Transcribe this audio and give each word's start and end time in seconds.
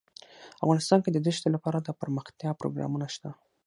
افغانستان 0.63 0.99
کې 1.03 1.09
د 1.11 1.17
دښتې 1.27 1.49
لپاره 1.55 1.77
دپرمختیا 1.79 2.51
پروګرامونه 2.59 3.07
شته. 3.15 3.29